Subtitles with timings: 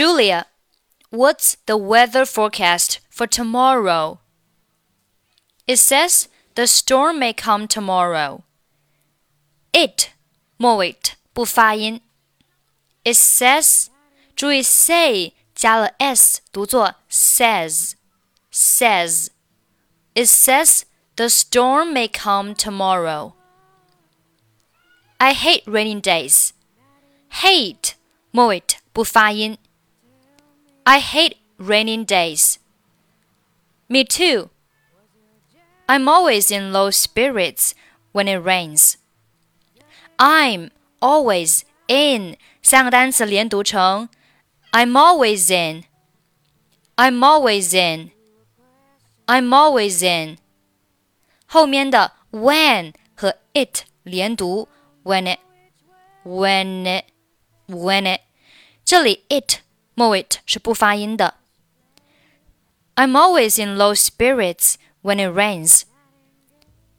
[0.00, 0.46] Julia,
[1.10, 4.20] what's the weather forecast for tomorrow?
[5.66, 8.42] It says the storm may come tomorrow.
[9.72, 10.10] It
[10.58, 10.96] 末尾
[11.32, 12.00] 不发音。
[13.04, 13.88] It says，
[14.34, 17.92] 注意 say 加了 s 读作 says
[18.50, 19.28] says.
[20.14, 20.82] It says
[21.16, 23.34] the storm may come tomorrow.
[25.18, 26.50] I hate raining days.
[27.42, 27.92] Hate
[28.30, 28.62] 末尾
[28.92, 29.58] 不发音。
[30.84, 32.58] I hate raining days.
[33.88, 34.50] Me too.
[35.88, 37.74] I'm always in low spirits
[38.12, 38.96] when it rains.
[40.18, 44.08] I'm always in 三个单词连读成
[44.72, 45.84] I'm always in.
[46.96, 48.10] I'm always in.
[49.26, 50.38] I'm always in.
[51.46, 54.68] 后面的 when 和 it 连读
[55.04, 55.38] when it
[56.24, 57.04] when it
[57.68, 58.20] when it
[58.84, 59.60] 这里 it
[60.00, 61.34] 末尾是不发音的。
[62.94, 65.82] I'm always in low spirits when it rains.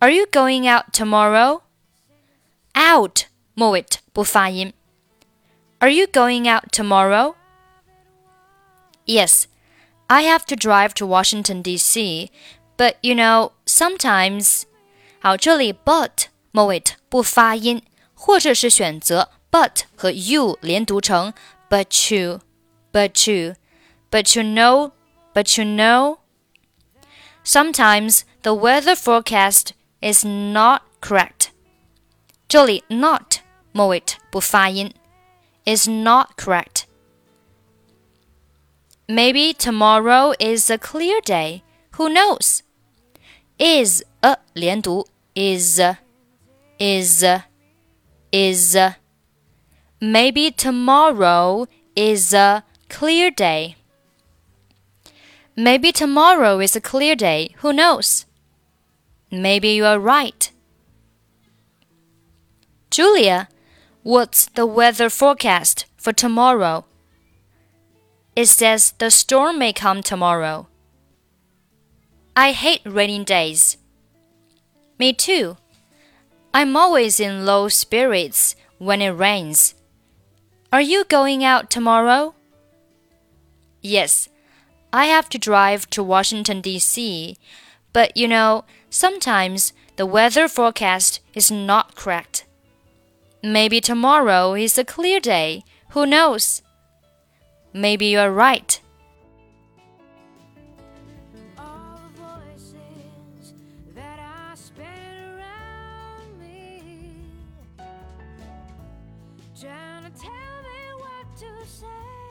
[0.00, 1.62] Are you going out tomorrow?
[2.74, 4.72] Out 末尾不发音。
[5.80, 7.34] Are you going out tomorrow?
[9.06, 9.44] Yes,
[10.06, 12.30] I have to drive to Washington D.C.
[12.76, 14.64] But you know, sometimes
[15.20, 17.82] 好，这里 but 末尾不发音，
[18.14, 21.32] 或者是选择 but 和 you 连读成
[21.68, 22.40] but you,
[22.92, 23.54] but you,
[24.10, 24.92] but you know,
[25.34, 26.20] but you know.
[27.42, 31.50] Sometimes the weather forecast is not correct.
[32.48, 33.40] 这里 not
[33.72, 34.92] 末尾不发音，
[35.64, 36.84] is not correct.
[39.06, 41.62] Maybe tomorrow is a clear day.
[41.92, 42.60] Who knows?
[43.58, 45.80] Is a 连读 is
[46.78, 47.24] is
[48.30, 48.76] is.
[50.00, 51.66] Maybe tomorrow
[51.96, 52.62] is a
[52.93, 53.75] clear day.
[55.55, 57.49] Maybe tomorrow is a clear day.
[57.61, 58.25] Who knows?
[59.31, 60.51] Maybe you are right.
[62.91, 63.49] Julia,
[64.03, 66.85] what's the weather forecast for tomorrow?
[68.35, 70.67] It says the storm may come tomorrow.
[72.35, 73.77] I hate raining days.
[74.99, 75.57] Me too.
[76.53, 79.73] I'm always in low spirits when it rains.
[80.71, 82.35] Are you going out tomorrow?
[83.83, 84.29] Yes,
[84.93, 87.37] I have to drive to Washington, D.C.,
[87.91, 92.45] but you know, sometimes the weather forecast is not correct.
[93.43, 95.65] Maybe tomorrow is a clear day.
[95.89, 96.61] Who knows?
[97.73, 98.79] Maybe you're right.
[109.59, 112.22] Trying to tell me what to say.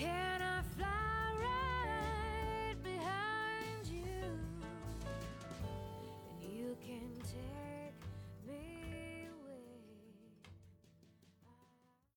[0.00, 0.29] care